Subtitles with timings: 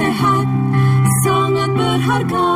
[0.00, 0.46] Sehat
[1.22, 2.50] sangat berharga.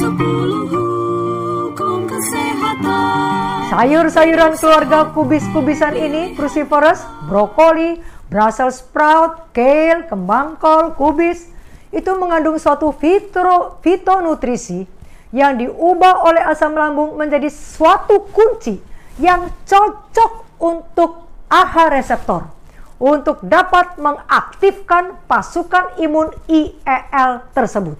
[0.00, 3.68] Sepuluh hukum kesehatan.
[3.72, 8.00] Sayur-sayuran keluarga kubis-kubisan ini, cruciferous, brokoli,
[8.32, 11.52] Brussels sprout, kale, kembang kol, kubis,
[11.92, 14.88] itu mengandung suatu fitro, fitonutrisi
[15.36, 18.80] yang diubah oleh asam lambung menjadi suatu kunci
[19.20, 22.61] yang cocok untuk AHA reseptor
[23.02, 27.98] untuk dapat mengaktifkan pasukan imun IEL tersebut.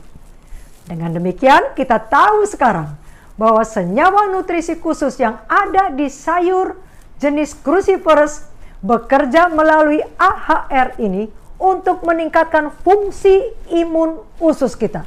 [0.86, 2.94] Dengan demikian, kita tahu sekarang
[3.34, 6.78] bahwa senyawa nutrisi khusus yang ada di sayur
[7.18, 8.46] jenis cruciferous
[8.78, 11.26] bekerja melalui AHR ini
[11.58, 15.02] untuk meningkatkan fungsi imun usus kita.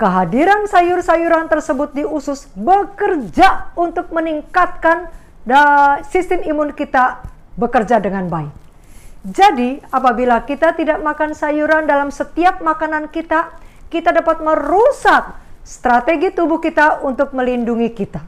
[0.00, 5.12] Kehadiran sayur-sayuran tersebut di usus bekerja untuk meningkatkan
[6.08, 7.20] sistem imun kita
[7.56, 8.61] bekerja dengan baik.
[9.22, 13.54] Jadi, apabila kita tidak makan sayuran dalam setiap makanan kita,
[13.86, 18.18] kita dapat merusak strategi tubuh kita untuk melindungi kita.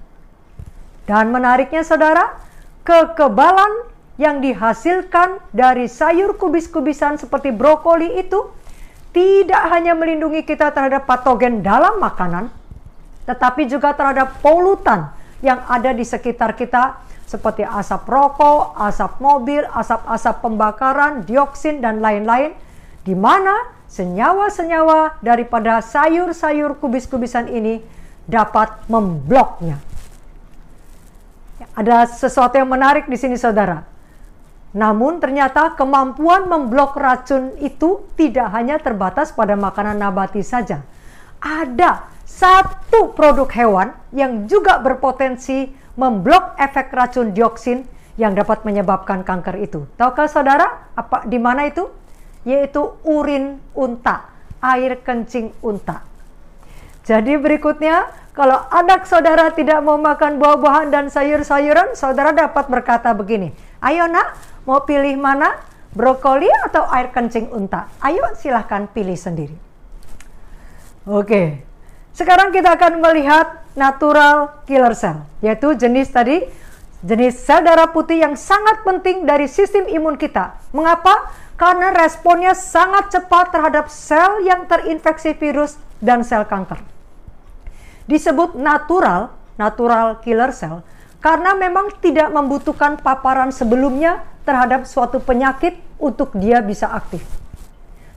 [1.03, 2.39] Dan menariknya saudara,
[2.87, 8.55] kekebalan yang dihasilkan dari sayur kubis-kubisan seperti brokoli itu
[9.11, 12.55] tidak hanya melindungi kita terhadap patogen dalam makanan,
[13.27, 15.11] tetapi juga terhadap polutan
[15.43, 22.53] yang ada di sekitar kita seperti asap rokok, asap mobil, asap-asap pembakaran, dioksin dan lain-lain
[23.05, 27.85] di mana senyawa-senyawa daripada sayur-sayur kubis-kubisan ini
[28.25, 29.79] dapat membloknya.
[31.61, 33.87] Ya, Ada sesuatu yang menarik di sini saudara.
[34.75, 40.83] Namun ternyata kemampuan memblok racun itu tidak hanya terbatas pada makanan nabati saja.
[41.39, 49.59] Ada satu produk hewan yang juga berpotensi memblok efek racun dioksin yang dapat menyebabkan kanker
[49.59, 49.87] itu.
[49.99, 51.91] Tahukah saudara apa di mana itu?
[52.47, 54.31] Yaitu urin unta,
[54.63, 56.05] air kencing unta.
[57.05, 63.53] Jadi berikutnya, kalau anak saudara tidak mau makan buah-buahan dan sayur-sayuran, saudara dapat berkata begini,
[63.85, 65.61] ayo nak, mau pilih mana?
[65.95, 67.87] Brokoli atau air kencing unta?
[68.03, 69.55] Ayo silahkan pilih sendiri.
[71.07, 71.63] Oke,
[72.15, 76.47] sekarang kita akan melihat natural killer cell, yaitu jenis tadi,
[77.03, 80.57] jenis sel darah putih yang sangat penting dari sistem imun kita.
[80.71, 81.35] Mengapa?
[81.59, 86.95] Karena responnya sangat cepat terhadap sel yang terinfeksi virus dan sel kanker
[88.05, 90.85] disebut natural, natural killer cell,
[91.25, 97.25] karena memang tidak membutuhkan paparan sebelumnya terhadap suatu penyakit untuk dia bisa aktif.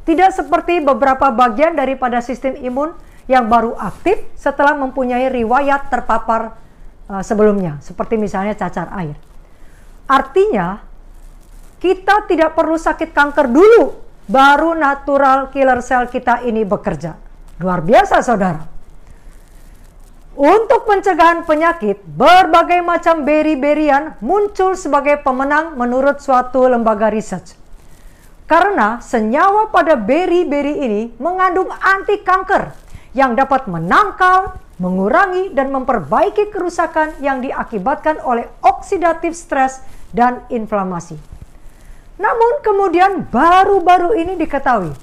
[0.04, 2.96] Tidak seperti beberapa bagian daripada sistem imun
[3.28, 6.56] yang baru aktif setelah mempunyai riwayat terpapar
[7.12, 9.20] uh, sebelumnya, seperti misalnya cacar air.
[10.08, 10.80] Artinya,
[11.78, 14.00] kita tidak perlu sakit kanker dulu,
[14.32, 17.20] baru natural killer cell kita ini bekerja.
[17.60, 18.64] Luar biasa, saudara.
[20.38, 27.58] Untuk pencegahan penyakit, berbagai macam beri-berian muncul sebagai pemenang menurut suatu lembaga research.
[28.48, 32.87] Karena senyawa pada beri-beri ini mengandung anti kanker
[33.18, 39.82] yang dapat menangkal, mengurangi, dan memperbaiki kerusakan yang diakibatkan oleh oksidatif stres
[40.14, 41.18] dan inflamasi.
[42.22, 44.94] Namun kemudian baru-baru ini diketahui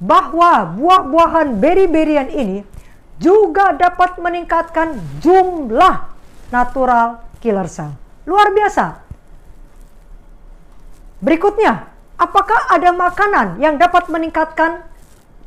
[0.00, 2.64] bahwa buah-buahan beri-berian ini
[3.20, 6.08] juga dapat meningkatkan jumlah
[6.48, 7.92] natural killer cell.
[8.24, 9.04] Luar biasa.
[11.20, 14.88] Berikutnya, apakah ada makanan yang dapat meningkatkan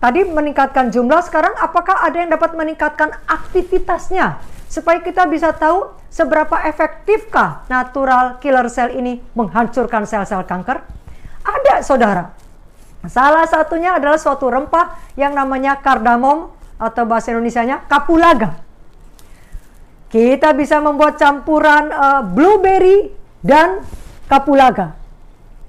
[0.04, 4.36] tadi meningkatkan jumlah sekarang apakah ada yang dapat meningkatkan aktivitasnya
[4.68, 10.84] supaya kita bisa tahu seberapa efektifkah natural killer cell ini menghancurkan sel-sel kanker?
[11.48, 12.36] Ada, Saudara.
[13.08, 18.60] Salah satunya adalah suatu rempah yang namanya kardamom atau bahasa Indonesianya kapulaga.
[20.12, 23.08] Kita bisa membuat campuran uh, blueberry
[23.40, 23.84] dan
[24.28, 25.00] kapulaga.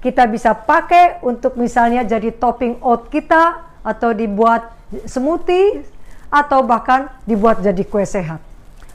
[0.03, 4.73] Kita bisa pakai untuk misalnya jadi topping oat kita atau dibuat
[5.05, 5.85] smoothie
[6.33, 8.41] atau bahkan dibuat jadi kue sehat.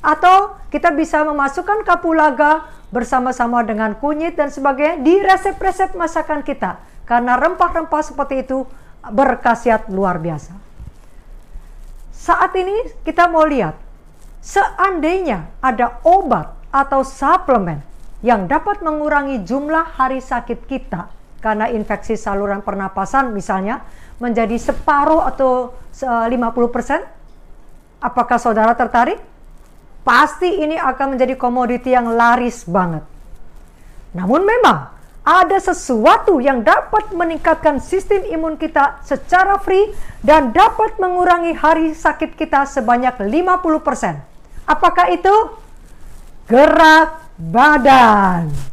[0.03, 6.83] Atau kita bisa memasukkan kapulaga bersama-sama dengan kunyit dan sebagainya di resep-resep masakan kita.
[7.07, 8.67] Karena rempah-rempah seperti itu
[9.07, 10.53] berkhasiat luar biasa.
[12.11, 13.79] Saat ini kita mau lihat,
[14.45, 17.81] seandainya ada obat atau suplemen
[18.21, 21.09] yang dapat mengurangi jumlah hari sakit kita
[21.41, 23.83] karena infeksi saluran pernapasan misalnya
[24.21, 26.31] menjadi separuh atau 50%,
[28.05, 29.17] apakah saudara tertarik?
[30.05, 33.05] Pasti ini akan menjadi komoditi yang laris banget.
[34.17, 39.93] Namun memang ada sesuatu yang dapat meningkatkan sistem imun kita secara free
[40.25, 44.17] dan dapat mengurangi hari sakit kita sebanyak 50%.
[44.65, 45.35] Apakah itu?
[46.49, 48.70] Gerak badan.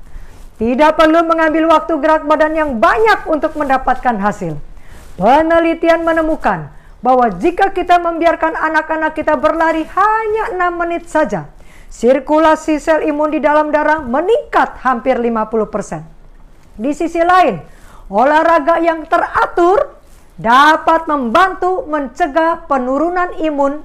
[0.58, 4.58] Tidak perlu mengambil waktu gerak badan yang banyak untuk mendapatkan hasil.
[5.18, 6.74] Penelitian menemukan
[7.06, 11.46] bahwa jika kita membiarkan anak-anak kita berlari hanya 6 menit saja,
[11.94, 16.02] sirkulasi sel imun di dalam darah meningkat hampir 50%.
[16.78, 17.62] Di sisi lain,
[18.10, 19.94] olahraga yang teratur
[20.42, 23.82] dapat membantu mencegah penurunan imun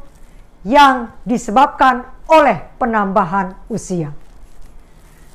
[0.64, 4.21] yang disebabkan oleh penambahan usia.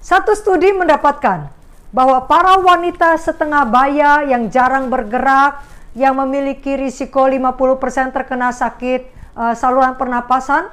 [0.08, 1.52] Satu studi mendapatkan
[1.92, 5.60] bahwa para wanita setengah baya yang jarang bergerak,
[6.00, 9.04] yang memiliki risiko 50% terkena sakit
[9.36, 10.72] uh, saluran pernapasan,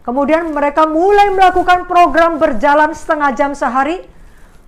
[0.00, 4.00] kemudian mereka mulai melakukan program berjalan setengah jam sehari,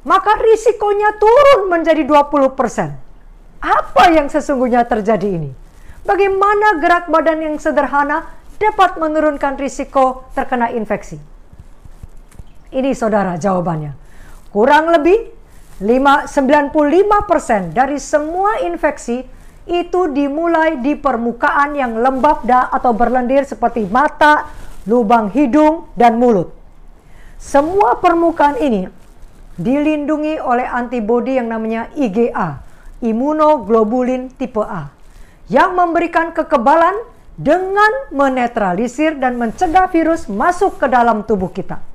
[0.04, 3.64] maka risikonya turun menjadi 20%.
[3.64, 5.56] Apa yang sesungguhnya terjadi ini?
[6.04, 8.28] Bagaimana gerak badan yang sederhana
[8.60, 11.16] dapat menurunkan risiko terkena infeksi?
[12.76, 14.01] Ini saudara jawabannya.
[14.52, 15.32] Kurang lebih
[15.81, 19.25] 5, 95% dari semua infeksi
[19.64, 24.52] itu dimulai di permukaan yang lembab da, atau berlendir seperti mata,
[24.84, 26.52] lubang hidung, dan mulut.
[27.40, 28.87] Semua permukaan ini
[29.56, 32.60] dilindungi oleh antibodi yang namanya IgA,
[33.00, 34.93] imunoglobulin tipe A,
[35.48, 36.94] yang memberikan kekebalan
[37.40, 41.91] dengan menetralisir dan mencegah virus masuk ke dalam tubuh kita.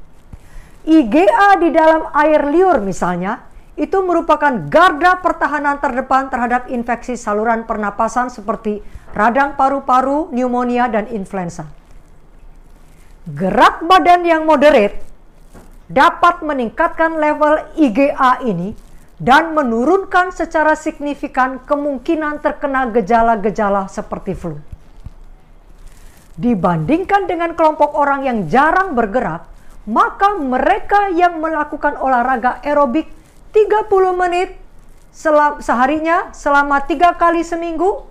[0.88, 3.44] IgA di dalam air liur misalnya,
[3.76, 8.82] itu merupakan garda pertahanan terdepan terhadap infeksi saluran pernapasan seperti
[9.12, 11.68] radang paru-paru, pneumonia, dan influenza.
[13.28, 15.04] Gerak badan yang moderate
[15.92, 18.72] dapat meningkatkan level IgA ini
[19.20, 24.58] dan menurunkan secara signifikan kemungkinan terkena gejala-gejala seperti flu.
[26.38, 29.57] Dibandingkan dengan kelompok orang yang jarang bergerak,
[29.88, 33.08] maka mereka yang melakukan olahraga aerobik
[33.56, 34.60] 30 menit
[35.16, 38.04] selam, seharinya selama tiga kali seminggu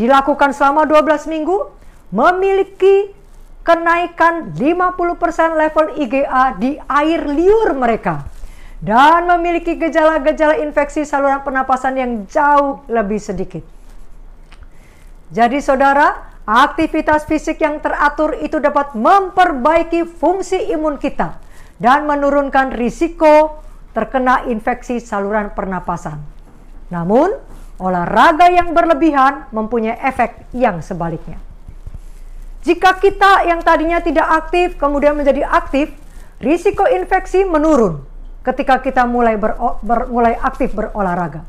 [0.00, 1.68] dilakukan selama 12 minggu
[2.10, 3.12] memiliki
[3.60, 8.24] kenaikan 50% level IgA di air liur mereka
[8.80, 13.64] dan memiliki gejala-gejala infeksi saluran pernapasan yang jauh lebih sedikit.
[15.32, 21.42] Jadi saudara, Aktivitas fisik yang teratur itu dapat memperbaiki fungsi imun kita
[21.82, 23.58] dan menurunkan risiko
[23.90, 26.22] terkena infeksi saluran pernapasan.
[26.86, 27.34] Namun,
[27.82, 31.42] olahraga yang berlebihan mempunyai efek yang sebaliknya.
[32.62, 35.90] Jika kita yang tadinya tidak aktif kemudian menjadi aktif,
[36.38, 38.06] risiko infeksi menurun
[38.46, 41.42] ketika kita mulai ber, ber, mulai aktif berolahraga.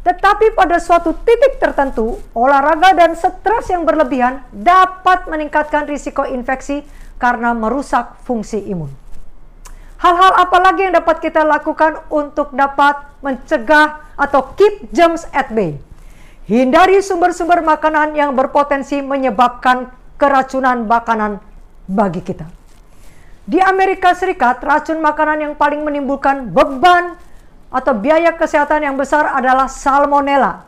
[0.00, 6.80] Tetapi pada suatu titik tertentu, olahraga dan stres yang berlebihan dapat meningkatkan risiko infeksi
[7.20, 8.88] karena merusak fungsi imun.
[10.00, 15.76] Hal-hal apa lagi yang dapat kita lakukan untuk dapat mencegah atau keep germs at bay?
[16.48, 21.44] Hindari sumber-sumber makanan yang berpotensi menyebabkan keracunan makanan
[21.84, 22.48] bagi kita.
[23.44, 27.20] Di Amerika Serikat, racun makanan yang paling menimbulkan beban
[27.70, 30.66] atau biaya kesehatan yang besar adalah salmonella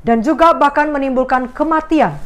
[0.00, 2.16] dan juga bahkan menimbulkan kematian.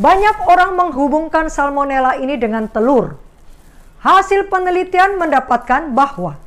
[0.00, 3.20] Banyak orang menghubungkan salmonella ini dengan telur.
[4.00, 6.40] Hasil penelitian mendapatkan bahwa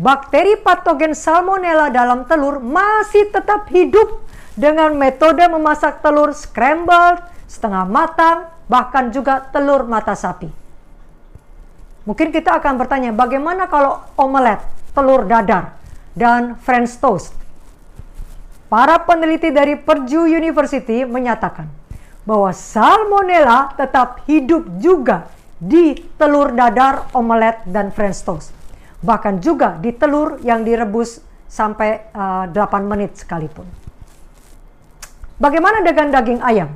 [0.00, 4.24] bakteri patogen salmonella dalam telur masih tetap hidup
[4.56, 10.48] dengan metode memasak telur scrambled, setengah matang, bahkan juga telur mata sapi.
[12.08, 14.62] Mungkin kita akan bertanya, bagaimana kalau omelet?
[14.96, 15.76] Telur dadar,
[16.16, 17.36] dan French toast.
[18.72, 21.68] Para peneliti dari Purdue University menyatakan
[22.26, 28.50] bahwa salmonella tetap hidup juga di telur dadar, omelet, dan French toast.
[29.04, 33.68] Bahkan juga di telur yang direbus sampai uh, eh, 8 menit sekalipun.
[35.36, 36.72] Bagaimana dengan daging ayam?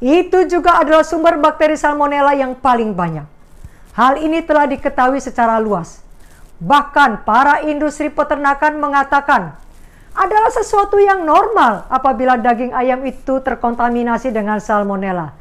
[0.00, 3.24] Itu juga adalah sumber bakteri salmonella yang paling banyak.
[3.96, 6.04] Hal ini telah diketahui secara luas.
[6.56, 9.60] Bahkan para industri peternakan mengatakan
[10.16, 15.36] adalah sesuatu yang normal apabila daging ayam itu terkontaminasi dengan salmonella.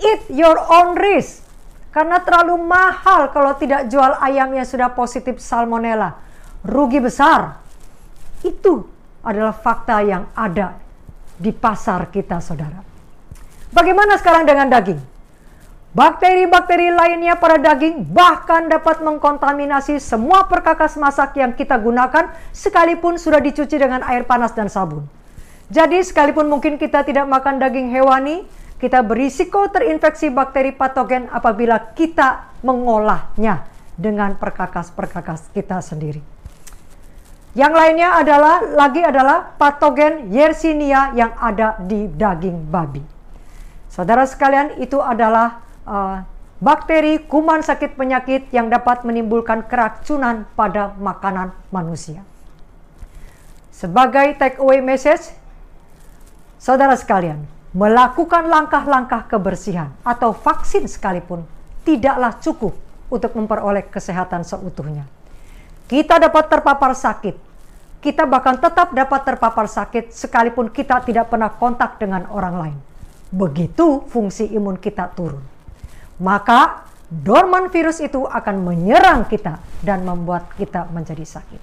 [0.00, 1.44] Eat your own risk.
[1.92, 6.16] Karena terlalu mahal kalau tidak jual ayam yang sudah positif salmonella.
[6.64, 7.60] Rugi besar.
[8.40, 8.88] Itu
[9.22, 10.80] adalah fakta yang ada
[11.36, 12.80] di pasar kita, saudara.
[13.70, 15.13] Bagaimana sekarang dengan daging?
[15.94, 23.38] Bakteri-bakteri lainnya pada daging bahkan dapat mengkontaminasi semua perkakas masak yang kita gunakan sekalipun sudah
[23.38, 25.06] dicuci dengan air panas dan sabun.
[25.70, 28.42] Jadi sekalipun mungkin kita tidak makan daging hewani,
[28.82, 33.62] kita berisiko terinfeksi bakteri patogen apabila kita mengolahnya
[33.94, 36.18] dengan perkakas-perkakas kita sendiri.
[37.54, 43.06] Yang lainnya adalah lagi adalah patogen Yersinia yang ada di daging babi.
[43.86, 46.24] Saudara sekalian, itu adalah uh,
[46.60, 52.24] bakteri kuman sakit penyakit yang dapat menimbulkan keracunan pada makanan manusia.
[53.74, 55.34] Sebagai take away message,
[56.56, 61.42] saudara sekalian, melakukan langkah-langkah kebersihan atau vaksin sekalipun
[61.82, 62.72] tidaklah cukup
[63.10, 65.04] untuk memperoleh kesehatan seutuhnya.
[65.84, 67.36] Kita dapat terpapar sakit.
[68.00, 72.78] Kita bahkan tetap dapat terpapar sakit sekalipun kita tidak pernah kontak dengan orang lain.
[73.32, 75.53] Begitu fungsi imun kita turun.
[76.22, 81.60] Maka dorman virus itu akan menyerang kita dan membuat kita menjadi sakit.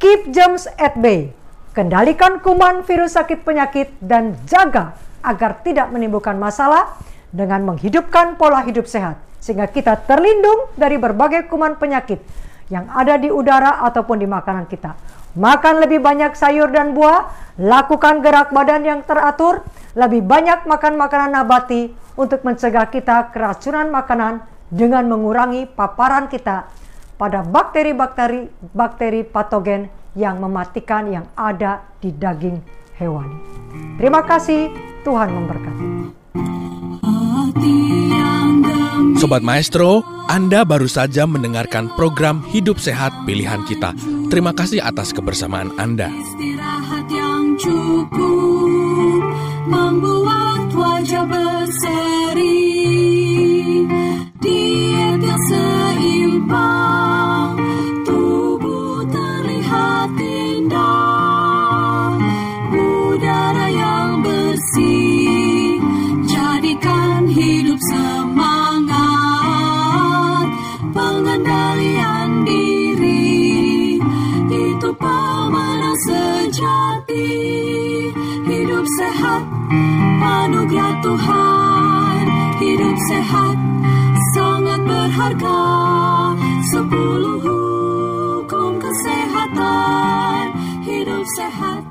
[0.00, 1.32] Keep germs at bay.
[1.74, 4.94] Kendalikan kuman virus sakit penyakit dan jaga
[5.26, 6.94] agar tidak menimbulkan masalah
[7.34, 12.22] dengan menghidupkan pola hidup sehat sehingga kita terlindung dari berbagai kuman penyakit
[12.70, 14.94] yang ada di udara ataupun di makanan kita.
[15.34, 17.26] Makan lebih banyak sayur dan buah,
[17.58, 19.66] lakukan gerak badan yang teratur,
[19.98, 26.66] lebih banyak makan makanan nabati untuk mencegah kita keracunan makanan dengan mengurangi paparan kita
[27.14, 32.58] pada bakteri-bakteri bakteri patogen yang mematikan yang ada di daging
[32.98, 33.38] hewan.
[33.98, 34.70] Terima kasih,
[35.02, 35.86] Tuhan memberkati.
[39.18, 43.94] Sobat Maestro, Anda baru saja mendengarkan program Hidup Sehat Pilihan Kita.
[44.28, 46.10] Terima kasih atas kebersamaan Anda.
[46.10, 49.22] Istirahat yang cukup
[49.70, 51.93] membuat wajah berseri.
[76.94, 78.12] Sejati.
[78.44, 79.42] Hidup sehat,
[80.22, 82.22] anugerah Tuhan.
[82.62, 83.56] Hidup sehat,
[84.36, 85.62] sangat berharga.
[86.70, 90.44] Sepuluh hukum kesehatan,
[90.84, 91.83] hidup sehat